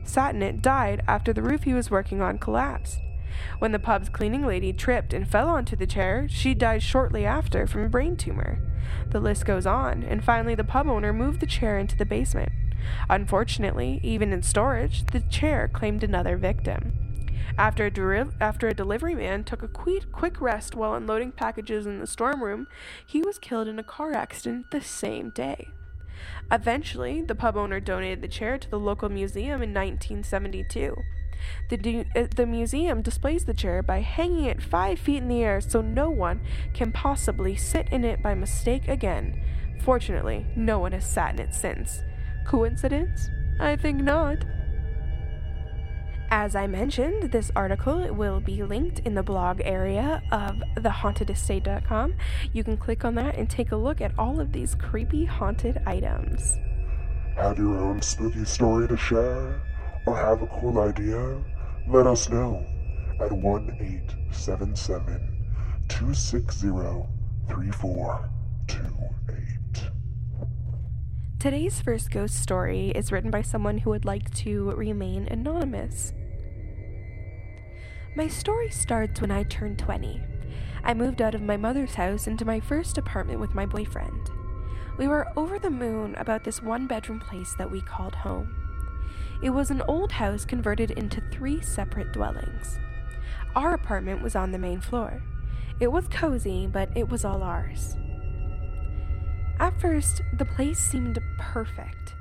[0.04, 3.02] sat in it died after the roof he was working on collapsed.
[3.58, 7.66] When the pub's cleaning lady tripped and fell onto the chair, she died shortly after
[7.66, 8.58] from a brain tumor.
[9.10, 12.52] The list goes on, and finally the pub owner moved the chair into the basement.
[13.10, 16.94] Unfortunately, even in storage, the chair claimed another victim.
[17.58, 21.86] After a, deri- after a delivery man took a quick, quick rest while unloading packages
[21.86, 22.66] in the storm room,
[23.06, 25.68] he was killed in a car accident the same day.
[26.50, 30.96] Eventually, the pub owner donated the chair to the local museum in 1972.
[31.68, 35.42] The, du- uh, the museum displays the chair by hanging it five feet in the
[35.42, 36.40] air so no one
[36.74, 39.40] can possibly sit in it by mistake again.
[39.82, 42.02] Fortunately, no one has sat in it since.
[42.46, 43.28] Coincidence?
[43.60, 44.44] I think not.
[46.30, 52.14] As I mentioned, this article will be linked in the blog area of thehauntedestate.com.
[52.52, 55.80] You can click on that and take a look at all of these creepy haunted
[55.86, 56.58] items.
[57.36, 59.62] Have your own spooky story to share?
[60.06, 61.42] Or have a cool idea?
[61.88, 62.62] Let us know
[63.20, 65.46] at 1 877
[65.88, 66.68] 260
[67.48, 69.90] 3428.
[71.38, 76.12] Today's first ghost story is written by someone who would like to remain anonymous.
[78.18, 80.20] My story starts when I turned 20.
[80.82, 84.32] I moved out of my mother's house into my first apartment with my boyfriend.
[84.98, 88.56] We were over the moon about this one bedroom place that we called home.
[89.40, 92.80] It was an old house converted into three separate dwellings.
[93.54, 95.22] Our apartment was on the main floor.
[95.78, 97.96] It was cozy, but it was all ours.
[99.60, 102.16] At first, the place seemed perfect.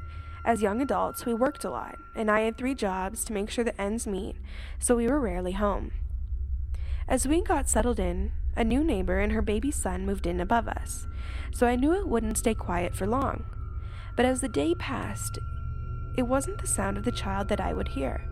[0.47, 3.65] As young adults, we worked a lot, and I had three jobs to make sure
[3.65, 4.37] the ends meet,
[4.79, 5.91] so we were rarely home.
[7.05, 10.69] As we got settled in, a new neighbor and her baby son moved in above
[10.69, 11.05] us,
[11.53, 13.43] so I knew it wouldn't stay quiet for long.
[14.15, 15.37] But as the day passed,
[16.15, 18.23] it wasn't the sound of the child that I would hear.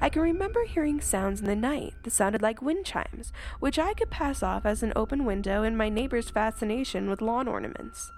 [0.00, 3.94] I can remember hearing sounds in the night that sounded like wind chimes, which I
[3.94, 8.10] could pass off as an open window and my neighbor's fascination with lawn ornaments.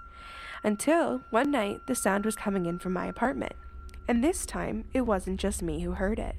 [0.63, 3.53] Until one night, the sound was coming in from my apartment.
[4.07, 6.35] And this time, it wasn't just me who heard it.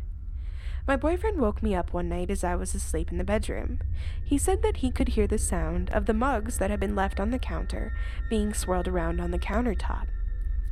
[0.87, 3.81] My boyfriend woke me up one night as I was asleep in the bedroom.
[4.25, 7.21] He said that he could hear the sound of the mugs that had been left
[7.21, 7.93] on the counter
[8.29, 10.07] being swirled around on the countertop.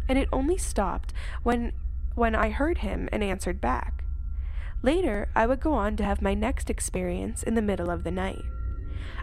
[0.09, 1.73] And it only stopped when
[2.15, 4.03] when I heard him and answered back.
[4.83, 8.11] Later, I would go on to have my next experience in the middle of the
[8.11, 8.43] night.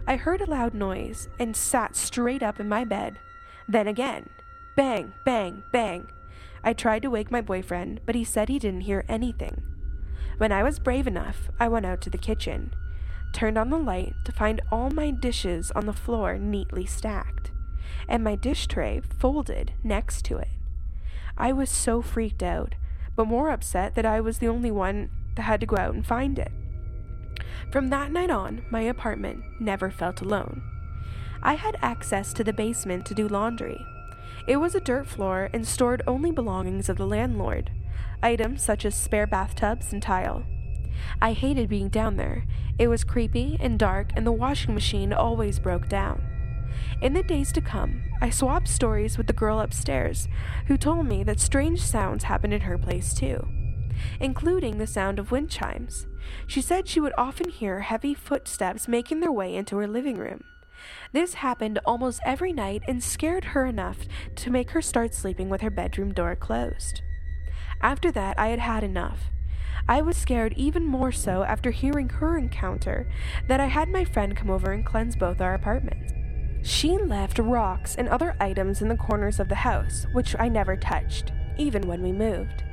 [0.06, 3.18] I heard a loud noise and sat straight up in my bed.
[3.68, 4.28] Then again,
[4.76, 6.08] bang, bang, bang.
[6.62, 9.62] I tried to wake my boyfriend, but he said he didn't hear anything.
[10.38, 12.74] When I was brave enough, I went out to the kitchen,
[13.32, 17.50] turned on the light to find all my dishes on the floor neatly stacked,
[18.08, 20.48] and my dish tray folded next to it.
[21.38, 22.74] I was so freaked out,
[23.14, 26.06] but more upset that I was the only one that had to go out and
[26.06, 26.52] find it.
[27.70, 30.62] From that night on, my apartment never felt alone.
[31.46, 33.86] I had access to the basement to do laundry.
[34.48, 37.70] It was a dirt floor and stored only belongings of the landlord,
[38.20, 40.44] items such as spare bathtubs and tile.
[41.22, 42.46] I hated being down there.
[42.80, 46.20] It was creepy and dark, and the washing machine always broke down.
[47.00, 50.26] In the days to come, I swapped stories with the girl upstairs,
[50.66, 53.46] who told me that strange sounds happened in her place too,
[54.18, 56.08] including the sound of wind chimes.
[56.48, 60.42] She said she would often hear heavy footsteps making their way into her living room.
[61.12, 64.06] This happened almost every night and scared her enough
[64.36, 67.02] to make her start sleeping with her bedroom door closed.
[67.80, 69.30] After that, I had had enough.
[69.88, 73.08] I was scared even more so after hearing her encounter
[73.46, 76.12] that I had my friend come over and cleanse both our apartments.
[76.62, 80.76] She left rocks and other items in the corners of the house, which I never
[80.76, 82.64] touched, even when we moved.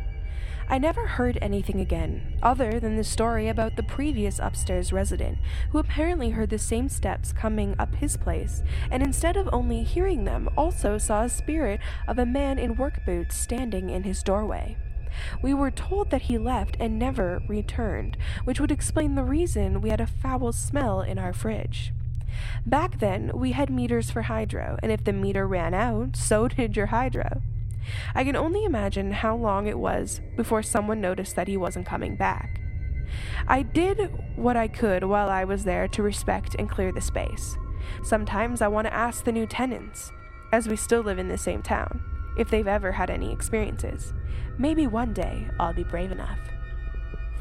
[0.73, 5.37] I never heard anything again, other than the story about the previous upstairs resident,
[5.69, 10.23] who apparently heard the same steps coming up his place, and instead of only hearing
[10.23, 14.75] them, also saw a spirit of a man in work boots standing in his doorway.
[15.43, 19.91] We were told that he left and never returned, which would explain the reason we
[19.91, 21.93] had a foul smell in our fridge.
[22.65, 26.75] Back then, we had meters for hydro, and if the meter ran out, so did
[26.75, 27.43] your hydro.
[28.15, 32.15] I can only imagine how long it was before someone noticed that he wasn't coming
[32.15, 32.59] back.
[33.47, 37.57] I did what I could while I was there to respect and clear the space.
[38.03, 40.11] Sometimes I want to ask the new tenants,
[40.51, 42.01] as we still live in the same town,
[42.37, 44.13] if they've ever had any experiences.
[44.57, 46.39] Maybe one day I'll be brave enough.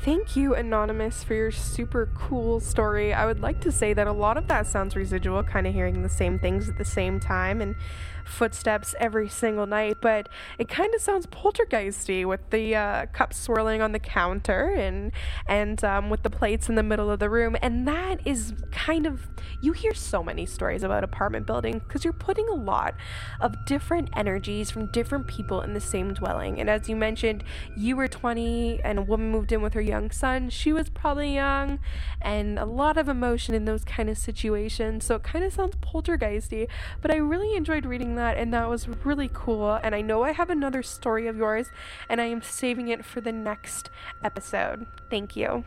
[0.04, 3.14] Thank you, Anonymous, for your super cool story.
[3.14, 6.02] I would like to say that a lot of that sounds residual, kind of hearing
[6.02, 7.76] the same things at the same time and
[8.24, 13.82] footsteps every single night, but it kind of sounds poltergeisty with the uh, cups swirling
[13.82, 15.12] on the counter and
[15.46, 17.56] and um, with the plates in the middle of the room.
[17.62, 19.28] And that is kind of
[19.60, 22.94] you hear so many stories about apartment building because you're putting a lot
[23.40, 26.60] of different energies from different people in the same dwelling.
[26.60, 27.44] And as you mentioned,
[27.76, 30.50] you were 20 and a woman moved in with her young son.
[30.50, 31.78] She was probably young,
[32.20, 35.04] and a lot of emotion in those kind of situations.
[35.04, 36.68] So it kind of sounds poltergeisty,
[37.00, 39.78] but I really enjoyed reading that, and that was really cool.
[39.82, 41.68] And I know I have another story of yours,
[42.08, 43.90] and I am saving it for the next
[44.22, 44.86] episode.
[45.10, 45.64] Thank you.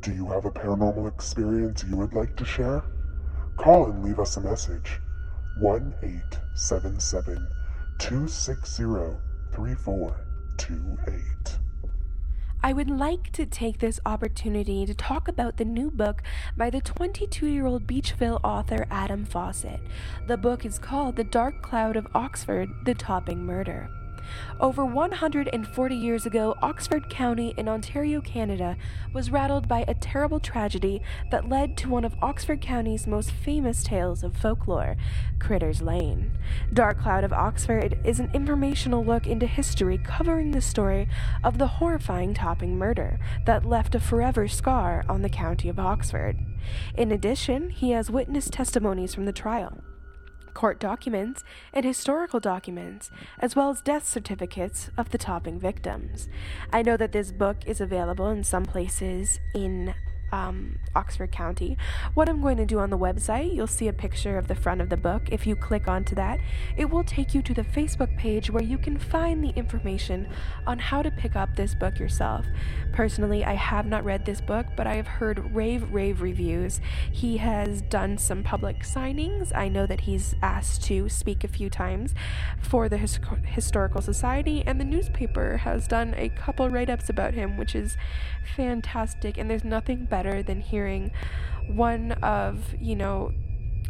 [0.00, 2.82] Do you have a paranormal experience you would like to share?
[3.56, 5.00] Call and leave us a message.
[5.58, 7.46] 1 877
[7.98, 8.82] 260
[9.52, 11.61] 3428.
[12.64, 16.22] I would like to take this opportunity to talk about the new book
[16.56, 19.80] by the 22 year old Beachville author Adam Fawcett.
[20.28, 23.90] The book is called The Dark Cloud of Oxford The Topping Murder.
[24.60, 28.76] Over 140 years ago, Oxford County in Ontario, Canada,
[29.12, 33.82] was rattled by a terrible tragedy that led to one of Oxford County's most famous
[33.82, 34.96] tales of folklore,
[35.38, 36.32] Critter's Lane.
[36.72, 41.08] Dark Cloud of Oxford is an informational look into history covering the story
[41.42, 46.38] of the horrifying topping murder that left a forever scar on the county of Oxford.
[46.96, 49.82] In addition, he has witness testimonies from the trial
[50.54, 56.28] court documents, and historical documents, as well as death certificates of the topping victims.
[56.72, 59.94] I know that this book is available in some places in
[60.32, 61.76] um, Oxford County.
[62.14, 64.80] What I'm going to do on the website, you'll see a picture of the front
[64.80, 65.28] of the book.
[65.30, 66.40] If you click onto that,
[66.76, 70.28] it will take you to the Facebook page where you can find the information
[70.66, 72.46] on how to pick up this book yourself.
[72.92, 76.80] Personally, I have not read this book, but I have heard rave, rave reviews.
[77.10, 79.54] He has done some public signings.
[79.54, 82.14] I know that he's asked to speak a few times
[82.60, 87.34] for the His- Historical Society, and the newspaper has done a couple write ups about
[87.34, 87.96] him, which is
[88.56, 89.38] fantastic.
[89.38, 91.10] And there's nothing better than hearing
[91.68, 93.32] one of, you know,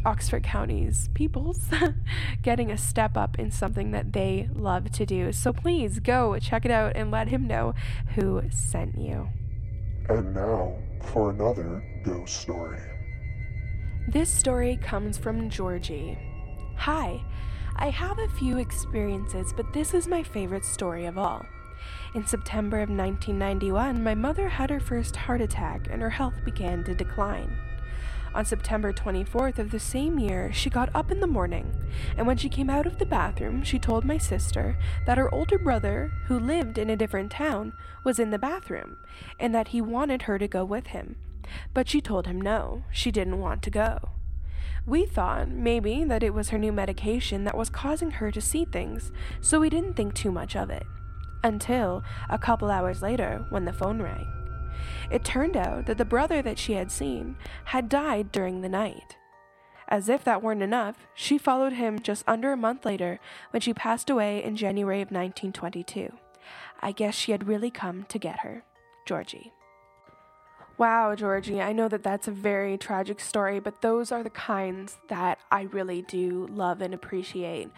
[0.05, 1.69] Oxford County's peoples
[2.41, 5.31] getting a step up in something that they love to do.
[5.31, 7.73] So please go check it out and let him know
[8.15, 9.29] who sent you.
[10.09, 12.79] And now for another ghost story.
[14.07, 16.17] This story comes from Georgie.
[16.75, 17.23] Hi,
[17.77, 21.45] I have a few experiences, but this is my favorite story of all.
[22.13, 26.83] In September of 1991, my mother had her first heart attack and her health began
[26.83, 27.57] to decline.
[28.35, 31.71] On September 24th of the same year, she got up in the morning,
[32.17, 34.75] and when she came out of the bathroom, she told my sister
[35.05, 37.73] that her older brother, who lived in a different town,
[38.03, 38.97] was in the bathroom,
[39.39, 41.15] and that he wanted her to go with him.
[41.75, 44.09] But she told him no, she didn't want to go.
[44.85, 48.65] We thought maybe that it was her new medication that was causing her to see
[48.65, 49.11] things,
[49.41, 50.87] so we didn't think too much of it.
[51.43, 54.27] Until a couple hours later, when the phone rang.
[55.11, 57.35] It turned out that the brother that she had seen
[57.65, 59.17] had died during the night.
[59.87, 63.19] As if that weren't enough, she followed him just under a month later
[63.51, 66.13] when she passed away in January of 1922.
[66.81, 68.63] I guess she had really come to get her.
[69.05, 69.51] Georgie.
[70.77, 74.97] Wow, Georgie, I know that that's a very tragic story, but those are the kinds
[75.09, 77.69] that I really do love and appreciate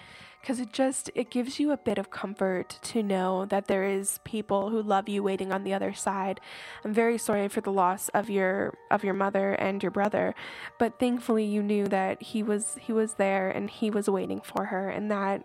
[0.46, 4.20] because it just it gives you a bit of comfort to know that there is
[4.24, 6.40] people who love you waiting on the other side.
[6.84, 10.36] I'm very sorry for the loss of your of your mother and your brother,
[10.78, 14.66] but thankfully you knew that he was he was there and he was waiting for
[14.66, 15.44] her and that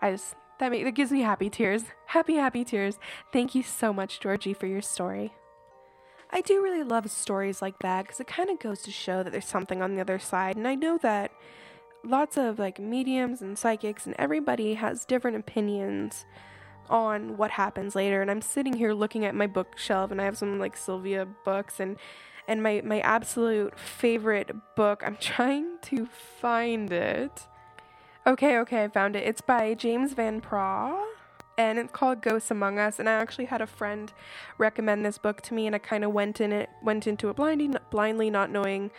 [0.00, 1.82] I just that make, that gives me happy tears.
[2.06, 2.96] Happy happy tears.
[3.32, 5.34] Thank you so much Georgie for your story.
[6.30, 9.32] I do really love stories like that because it kind of goes to show that
[9.32, 11.32] there's something on the other side and I know that
[12.04, 16.24] lots of like mediums and psychics and everybody has different opinions
[16.88, 18.20] on what happens later.
[18.22, 21.80] And i'm sitting here looking at my bookshelf and i have some like sylvia books
[21.80, 21.96] and
[22.48, 25.02] and my my absolute favorite book.
[25.04, 27.46] I'm trying to find it.
[28.26, 29.26] Okay okay i found it.
[29.26, 31.10] It's by james van praagh
[31.60, 32.98] and it's called Ghosts Among Us.
[32.98, 34.12] And I actually had a friend
[34.56, 37.36] recommend this book to me, and I kind of went in it, went into it
[37.36, 38.90] blindly, blindly, not knowing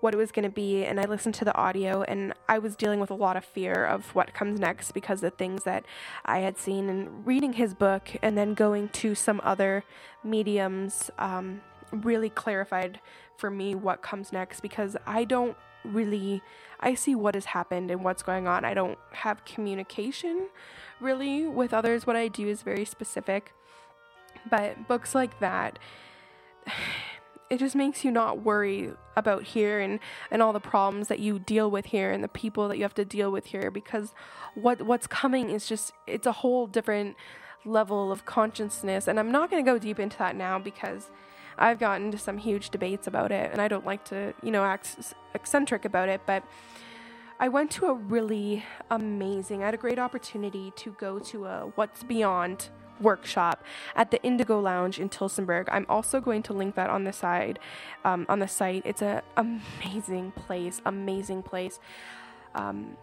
[0.00, 2.76] what it was going to be and I listened to the audio and I was
[2.76, 5.84] dealing with a lot of fear of what comes next because of things that
[6.24, 9.84] I had seen and reading his book and then going to some other
[10.22, 13.00] mediums um, really clarified
[13.36, 16.42] for me what comes next because I don't really
[16.80, 18.64] I see what has happened and what's going on.
[18.64, 20.48] I don't have communication
[21.00, 22.06] really with others.
[22.06, 23.52] What I do is very specific.
[24.48, 25.78] But books like that
[27.50, 31.38] it just makes you not worry about here and, and all the problems that you
[31.38, 34.12] deal with here and the people that you have to deal with here because
[34.54, 37.16] what what's coming is just it's a whole different
[37.64, 39.06] level of consciousness.
[39.08, 41.10] And I'm not going to go deep into that now because
[41.56, 44.64] I've gotten into some huge debates about it and I don't like to, you know,
[44.64, 46.44] act eccentric about it, but
[47.40, 51.72] I went to a really amazing, I had a great opportunity to go to a
[51.76, 52.68] What's Beyond
[53.00, 53.62] workshop
[53.94, 55.68] at the Indigo Lounge in Tillsonburg.
[55.70, 57.58] I'm also going to link that on the side,
[58.04, 58.82] um, on the site.
[58.84, 61.80] It's an amazing place, amazing place.
[62.54, 62.96] Um,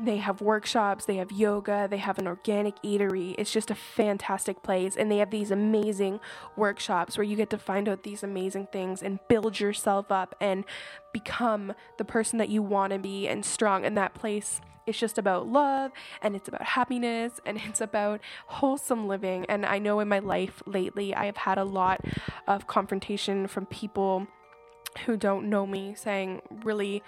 [0.00, 3.34] they have workshops, they have yoga, they have an organic eatery.
[3.36, 4.96] It's just a fantastic place.
[4.96, 6.20] And they have these amazing
[6.56, 10.64] workshops where you get to find out these amazing things and build yourself up and
[11.12, 13.84] become the person that you want to be and strong.
[13.84, 19.06] And that place it's just about love and it's about happiness and it's about wholesome
[19.06, 19.46] living.
[19.48, 22.00] And I know in my life lately, I have had a lot
[22.46, 24.26] of confrontation from people
[25.04, 27.02] who don't know me saying really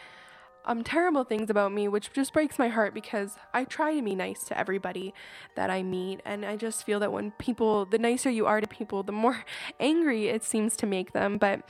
[0.66, 4.14] um, terrible things about me, which just breaks my heart because I try to be
[4.14, 5.14] nice to everybody
[5.56, 6.20] that I meet.
[6.24, 9.44] And I just feel that when people, the nicer you are to people, the more
[9.80, 11.38] angry it seems to make them.
[11.38, 11.62] But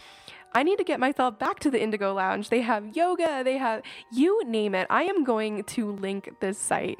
[0.53, 2.49] I need to get myself back to the Indigo Lounge.
[2.49, 3.83] They have yoga, they have
[4.13, 4.87] you name it.
[4.91, 6.99] I am going to link this site.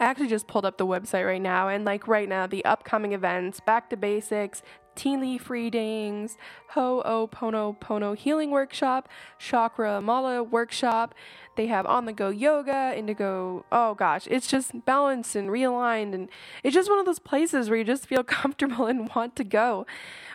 [0.00, 3.12] I actually just pulled up the website right now, and like right now, the upcoming
[3.12, 4.62] events, Back to Basics,
[4.94, 6.36] tea leaf readings,
[6.74, 9.08] Ho'oponopono healing workshop,
[9.38, 11.14] chakra mala workshop.
[11.56, 13.64] They have on the go yoga, indigo.
[13.70, 16.28] Oh gosh, it's just balanced and realigned, and
[16.64, 19.86] it's just one of those places where you just feel comfortable and want to go.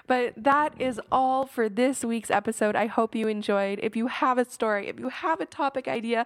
[0.08, 2.76] But that is all for this week's episode.
[2.76, 3.80] I hope you enjoyed.
[3.84, 6.26] If you have a story, if you have a topic idea,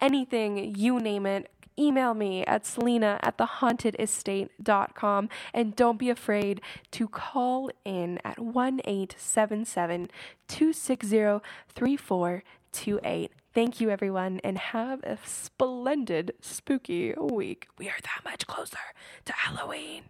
[0.00, 6.60] anything, you name it, email me at celina at thehauntedestate.com and don't be afraid
[6.90, 10.10] to call in at 1-877
[10.48, 17.66] 260 3428 Thank you, everyone, and have a splendid, spooky week.
[17.78, 18.78] We are that much closer
[19.24, 20.04] to Halloween.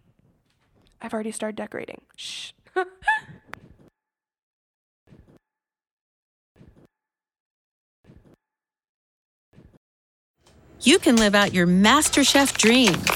[1.00, 2.02] I've already started decorating.
[2.16, 2.52] Shh.
[10.82, 13.06] You can live out your MasterChef dreams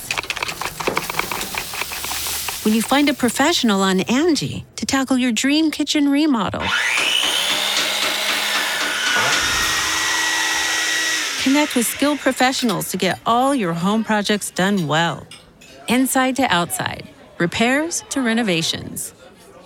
[2.65, 6.63] when you find a professional on Angi to tackle your dream kitchen remodel.
[11.43, 15.27] Connect with skilled professionals to get all your home projects done well.
[15.89, 19.15] Inside to outside, repairs to renovations.